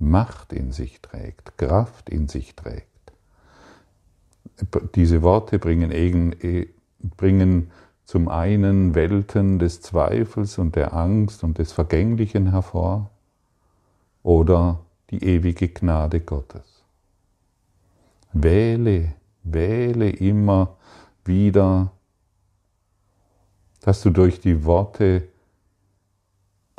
Macht 0.00 0.52
in 0.52 0.72
sich 0.72 1.00
trägt, 1.00 1.56
Kraft 1.56 2.10
in 2.10 2.28
sich 2.28 2.56
trägt. 2.56 2.88
Diese 4.96 5.22
Worte 5.22 5.58
bringen, 5.58 5.90
eh, 5.92 6.68
bringen 7.16 7.70
zum 8.04 8.28
einen 8.28 8.94
Welten 8.94 9.58
des 9.58 9.80
Zweifels 9.80 10.58
und 10.58 10.76
der 10.76 10.94
Angst 10.94 11.42
und 11.42 11.58
des 11.58 11.72
Vergänglichen 11.72 12.50
hervor 12.50 13.10
oder 14.22 14.80
die 15.10 15.24
ewige 15.24 15.68
Gnade 15.68 16.20
Gottes. 16.20 16.84
Wähle, 18.32 19.14
wähle 19.42 20.10
immer 20.10 20.76
wieder, 21.24 21.92
dass 23.80 24.02
du 24.02 24.10
durch 24.10 24.40
die 24.40 24.64
Worte 24.64 25.28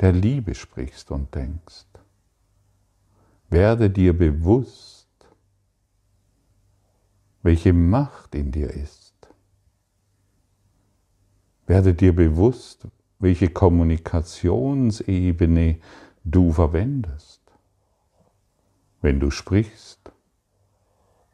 der 0.00 0.12
Liebe 0.12 0.54
sprichst 0.54 1.10
und 1.10 1.34
denkst. 1.34 1.86
Werde 3.48 3.90
dir 3.90 4.16
bewusst, 4.16 5.08
welche 7.42 7.72
Macht 7.72 8.34
in 8.34 8.50
dir 8.50 8.70
ist 8.70 9.05
werde 11.66 11.94
dir 11.94 12.14
bewusst, 12.14 12.86
welche 13.18 13.48
Kommunikationsebene 13.48 15.78
du 16.24 16.52
verwendest, 16.52 17.40
wenn 19.00 19.18
du 19.20 19.30
sprichst 19.30 20.12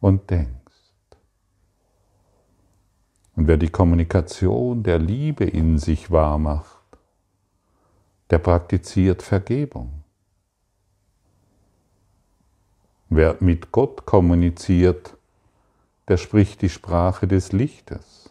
und 0.00 0.30
denkst. 0.30 0.52
Und 3.34 3.48
wer 3.48 3.56
die 3.56 3.70
Kommunikation 3.70 4.82
der 4.82 4.98
Liebe 4.98 5.44
in 5.44 5.78
sich 5.78 6.10
wahr 6.10 6.36
macht, 6.38 6.82
der 8.30 8.38
praktiziert 8.38 9.22
Vergebung. 9.22 10.02
Wer 13.08 13.36
mit 13.40 13.72
Gott 13.72 14.04
kommuniziert, 14.06 15.16
der 16.08 16.16
spricht 16.16 16.62
die 16.62 16.70
Sprache 16.70 17.26
des 17.26 17.52
Lichtes 17.52 18.21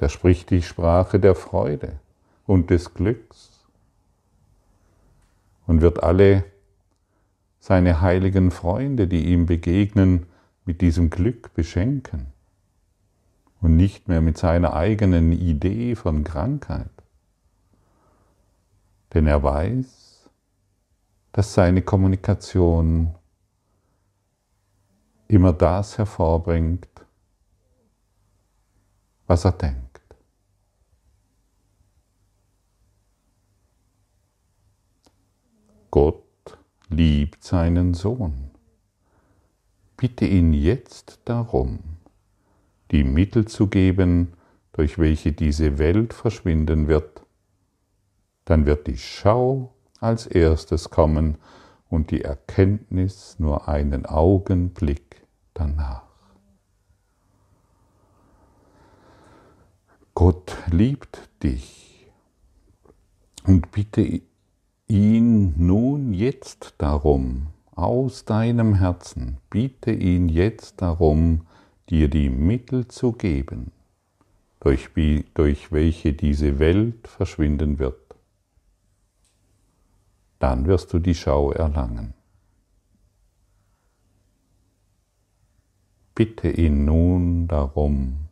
der 0.00 0.08
spricht 0.08 0.50
die 0.50 0.62
Sprache 0.62 1.18
der 1.20 1.34
Freude 1.34 1.98
und 2.46 2.70
des 2.70 2.94
Glücks 2.94 3.66
und 5.66 5.80
wird 5.80 6.02
alle 6.02 6.44
seine 7.60 8.00
heiligen 8.00 8.50
Freunde, 8.50 9.08
die 9.08 9.26
ihm 9.26 9.46
begegnen, 9.46 10.26
mit 10.64 10.80
diesem 10.80 11.10
Glück 11.10 11.54
beschenken 11.54 12.26
und 13.60 13.76
nicht 13.76 14.08
mehr 14.08 14.20
mit 14.20 14.36
seiner 14.38 14.74
eigenen 14.74 15.32
Idee 15.32 15.94
von 15.94 16.24
Krankheit. 16.24 16.90
Denn 19.14 19.26
er 19.26 19.42
weiß, 19.42 20.28
dass 21.32 21.54
seine 21.54 21.82
Kommunikation 21.82 23.14
immer 25.28 25.52
das 25.52 25.98
hervorbringt, 25.98 26.88
was 29.26 29.44
er 29.44 29.52
denkt. 29.52 29.85
Gott 35.96 36.58
liebt 36.90 37.42
seinen 37.42 37.94
Sohn. 37.94 38.50
Bitte 39.96 40.26
ihn 40.26 40.52
jetzt 40.52 41.20
darum, 41.24 41.78
die 42.90 43.02
Mittel 43.02 43.46
zu 43.48 43.68
geben, 43.68 44.34
durch 44.72 44.98
welche 44.98 45.32
diese 45.32 45.78
Welt 45.78 46.12
verschwinden 46.12 46.86
wird. 46.86 47.22
Dann 48.44 48.66
wird 48.66 48.88
die 48.88 48.98
Schau 48.98 49.72
als 49.98 50.26
erstes 50.26 50.90
kommen 50.90 51.38
und 51.88 52.10
die 52.10 52.20
Erkenntnis 52.20 53.36
nur 53.38 53.66
einen 53.66 54.04
Augenblick 54.04 55.26
danach. 55.54 56.02
Gott 60.12 60.58
liebt 60.70 61.30
dich 61.42 62.06
und 63.44 63.72
bitte 63.72 64.20
ihn 64.88 65.54
nun 65.56 66.12
jetzt 66.12 66.74
darum, 66.78 67.48
aus 67.74 68.24
deinem 68.24 68.74
Herzen, 68.74 69.38
bitte 69.50 69.92
ihn 69.92 70.28
jetzt 70.28 70.80
darum, 70.80 71.46
dir 71.90 72.08
die 72.08 72.30
Mittel 72.30 72.88
zu 72.88 73.12
geben, 73.12 73.72
durch, 74.60 74.90
durch 75.34 75.72
welche 75.72 76.12
diese 76.12 76.58
Welt 76.58 77.08
verschwinden 77.08 77.78
wird. 77.78 78.16
Dann 80.38 80.66
wirst 80.66 80.92
du 80.92 80.98
die 80.98 81.14
Schau 81.14 81.52
erlangen. 81.52 82.14
Bitte 86.14 86.48
ihn 86.48 86.84
nun 86.84 87.48
darum, 87.48 88.28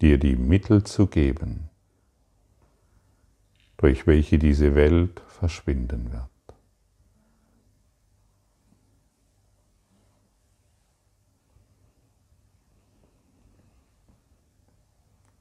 dir 0.00 0.18
die 0.18 0.36
Mittel 0.36 0.84
zu 0.84 1.06
geben, 1.06 1.67
durch 3.78 4.06
welche 4.06 4.38
diese 4.38 4.74
Welt 4.74 5.20
verschwinden 5.28 6.12
wird. 6.12 6.28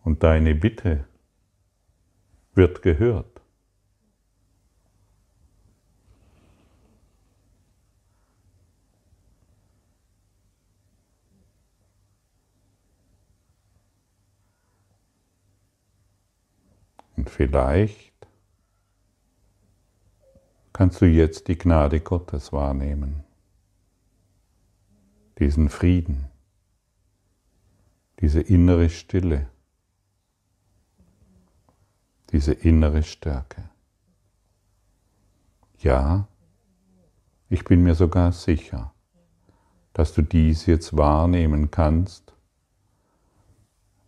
Und 0.04 0.24
deine 0.24 0.56
Bitte 0.56 1.06
wird 2.54 2.82
gehört. 2.82 3.42
Und 17.16 17.30
vielleicht 17.32 18.27
kannst 20.78 21.02
du 21.02 21.08
jetzt 21.08 21.48
die 21.48 21.58
Gnade 21.58 22.00
Gottes 22.02 22.54
wahrnehmen, 22.54 23.24
diesen 25.40 25.70
Frieden, 25.70 26.28
diese 28.20 28.42
innere 28.42 28.92
Stille, 28.92 29.50
diese 32.32 32.54
innere 32.54 33.02
Stärke. 33.02 33.68
Ja, 35.80 36.28
ich 37.50 37.64
bin 37.64 37.82
mir 37.82 37.96
sogar 37.96 38.32
sicher, 38.32 38.94
dass 39.94 40.14
du 40.14 40.22
dies 40.22 40.68
jetzt 40.68 40.96
wahrnehmen 40.96 41.72
kannst, 41.72 42.36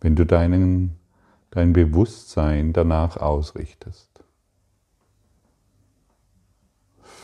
wenn 0.00 0.14
du 0.14 0.24
deinen 0.24 1.00
dein 1.50 1.72
Bewusstsein 1.72 2.72
danach 2.72 3.16
ausrichtest. 3.16 4.09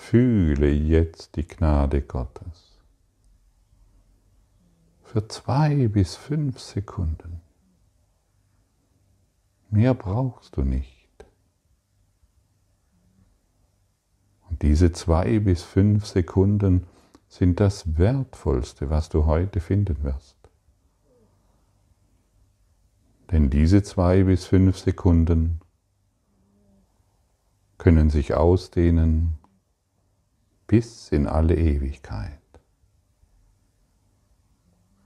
Fühle 0.08 0.70
jetzt 0.70 1.34
die 1.34 1.48
Gnade 1.48 2.00
Gottes. 2.00 2.78
Für 5.02 5.26
zwei 5.26 5.88
bis 5.88 6.14
fünf 6.14 6.60
Sekunden. 6.60 7.40
Mehr 9.68 9.94
brauchst 9.94 10.56
du 10.56 10.62
nicht. 10.62 11.08
Und 14.48 14.62
diese 14.62 14.92
zwei 14.92 15.40
bis 15.40 15.64
fünf 15.64 16.06
Sekunden 16.06 16.86
sind 17.28 17.58
das 17.58 17.98
Wertvollste, 17.98 18.88
was 18.90 19.08
du 19.08 19.26
heute 19.26 19.58
finden 19.58 20.04
wirst. 20.04 20.36
Denn 23.32 23.50
diese 23.50 23.82
zwei 23.82 24.22
bis 24.22 24.44
fünf 24.44 24.78
Sekunden 24.78 25.60
können 27.76 28.08
sich 28.08 28.34
ausdehnen 28.34 29.35
bis 30.66 31.12
in 31.12 31.26
alle 31.26 31.56
Ewigkeit. 31.56 32.40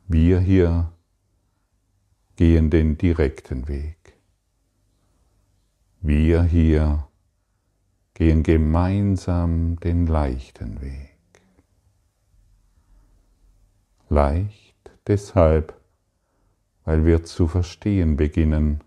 Wir 0.09 0.41
hier 0.41 0.93
gehen 2.37 2.71
den 2.71 2.97
direkten 2.97 3.69
Weg. 3.69 4.15
Wir 6.01 6.43
hier 6.43 7.07
gehen 8.15 8.43
gemeinsam 8.43 9.79
den 9.81 10.07
leichten 10.07 10.81
Weg. 10.81 11.19
Leicht 14.09 14.91
deshalb, 15.07 15.79
weil 16.85 17.05
wir 17.05 17.23
zu 17.25 17.47
verstehen 17.47 18.17
beginnen, 18.17 18.83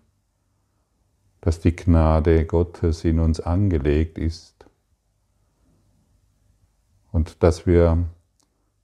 dass 1.40 1.60
die 1.60 1.74
Gnade 1.74 2.44
Gottes 2.46 3.04
in 3.04 3.20
uns 3.20 3.40
angelegt 3.40 4.18
ist 4.18 4.53
und 7.14 7.44
dass 7.44 7.64
wir 7.64 8.08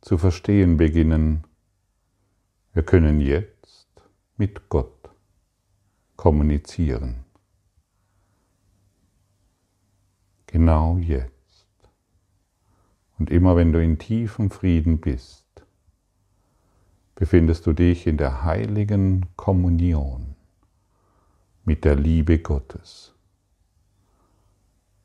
zu 0.02 0.16
verstehen 0.16 0.76
beginnen, 0.76 1.42
wir 2.72 2.84
können 2.84 3.20
jetzt 3.20 3.88
mit 4.36 4.68
Gott 4.68 5.10
kommunizieren. 6.14 7.24
Genau 10.46 10.98
jetzt. 10.98 11.90
Und 13.18 13.30
immer 13.30 13.56
wenn 13.56 13.72
du 13.72 13.82
in 13.82 13.98
tiefem 13.98 14.52
Frieden 14.52 15.00
bist, 15.00 15.44
befindest 17.16 17.66
du 17.66 17.72
dich 17.72 18.06
in 18.06 18.16
der 18.16 18.44
heiligen 18.44 19.26
Kommunion 19.34 20.36
mit 21.64 21.84
der 21.84 21.96
Liebe 21.96 22.38
Gottes. 22.38 23.12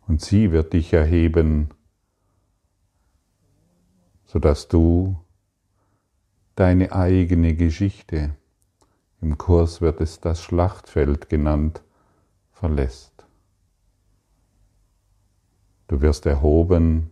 Und 0.06 0.22
sie 0.22 0.52
wird 0.52 0.74
dich 0.74 0.94
erheben, 0.94 1.72
sodass 4.36 4.67
du 4.67 5.15
deine 6.56 6.91
eigene 6.91 7.56
Geschichte, 7.56 8.36
im 9.21 9.38
Kurs 9.38 9.80
wird 9.80 10.02
es 10.02 10.19
das 10.19 10.43
Schlachtfeld 10.43 11.30
genannt, 11.30 11.82
verlässt. 12.52 13.26
Du 15.88 16.02
wirst 16.02 16.26
erhoben 16.26 17.12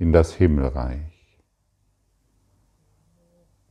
in 0.00 0.12
das 0.12 0.34
Himmelreich. 0.34 1.38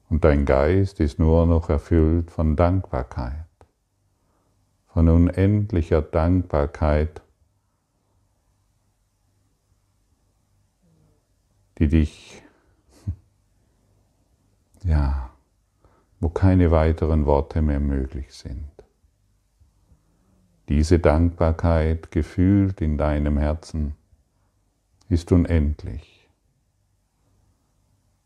Und 0.07 0.23
dein 0.23 0.45
Geist 0.45 1.01
ist 1.01 1.19
nur 1.19 1.45
noch 1.47 1.67
erfüllt 1.67 2.31
von 2.31 2.55
Dankbarkeit, 2.55 3.49
von 4.87 5.09
unendlicher 5.09 6.01
Dankbarkeit, 6.01 7.21
die 11.79 11.89
dich, 11.89 12.44
ja, 14.85 15.31
wo 16.19 16.29
keine 16.29 16.71
weiteren 16.71 17.25
Worte 17.25 17.61
mehr 17.61 17.79
möglich 17.79 18.33
sind. 18.33 18.69
Diese 20.69 20.99
Dankbarkeit 20.99 22.11
gefühlt 22.11 22.81
in 22.81 22.97
deinem 22.97 23.37
Herzen 23.37 23.95
ist 25.09 25.31
unendlich, 25.31 26.29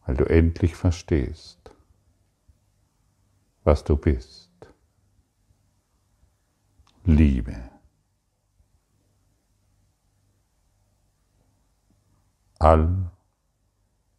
weil 0.06 0.16
du 0.16 0.26
endlich 0.26 0.76
verstehst, 0.76 1.72
was 3.64 3.84
du 3.84 3.98
bist. 3.98 4.50
Liebe. 7.06 7.70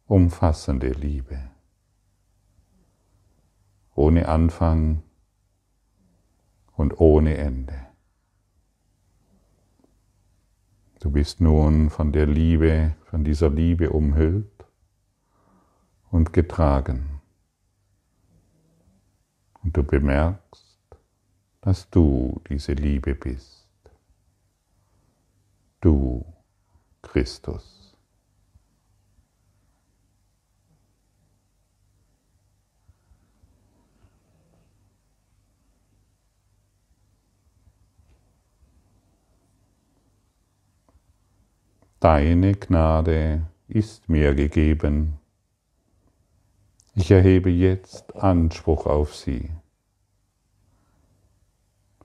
Allumfassende 0.07 0.89
Liebe. 0.89 1.50
Ohne 3.95 4.27
Anfang 4.27 5.03
und 6.75 6.99
ohne 6.99 7.37
Ende. 7.37 7.87
Du 10.99 11.09
bist 11.09 11.41
nun 11.41 11.89
von 11.89 12.11
der 12.11 12.27
Liebe, 12.27 12.95
von 13.05 13.23
dieser 13.23 13.49
Liebe 13.49 13.89
umhüllt 13.89 14.65
und 16.11 16.31
getragen. 16.31 17.21
Und 19.63 19.75
du 19.75 19.83
bemerkst, 19.83 20.77
dass 21.61 21.89
du 21.89 22.41
diese 22.49 22.73
Liebe 22.73 23.15
bist. 23.15 23.67
Du, 25.81 26.25
Christus. 27.01 27.80
Deine 42.01 42.55
Gnade 42.55 43.47
ist 43.69 44.09
mir 44.09 44.35
gegeben 44.35 45.21
ich 46.93 47.09
erhebe 47.09 47.49
jetzt 47.49 48.15
Anspruch 48.17 48.85
auf 48.85 49.15
sie. 49.15 49.49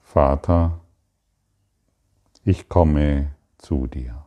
Vater, 0.00 0.80
ich 2.44 2.68
komme 2.68 3.34
zu 3.58 3.88
dir. 3.88 4.24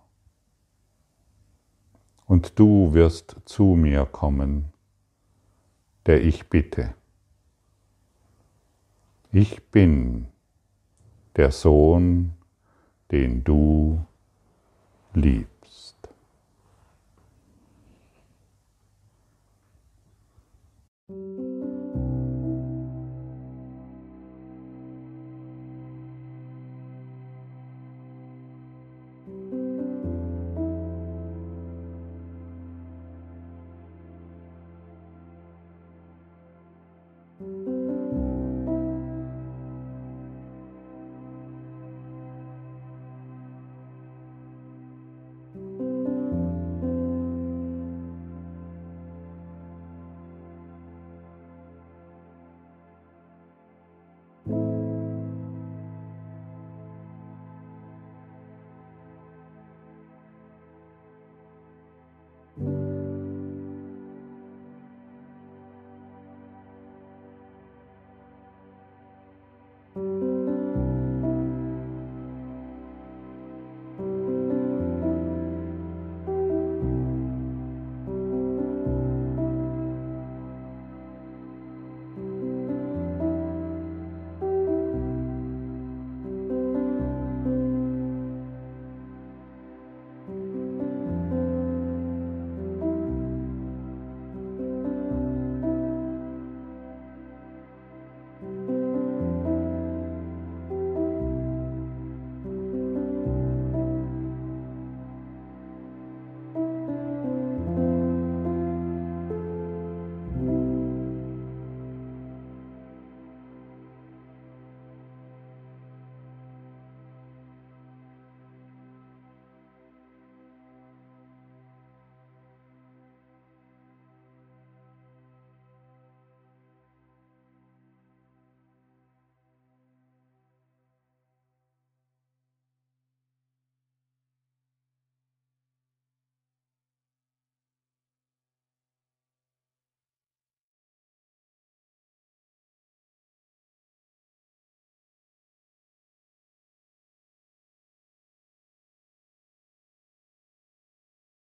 Und 2.26 2.60
du 2.60 2.94
wirst 2.94 3.38
zu 3.46 3.64
mir 3.64 4.06
kommen, 4.06 4.74
der 6.06 6.24
ich 6.24 6.50
bitte. 6.50 6.94
Ich 9.32 9.64
bin 9.70 10.28
der 11.38 11.52
Sohn, 11.52 12.34
den 13.12 13.46
du 13.46 14.06
liebst. 15.14 15.59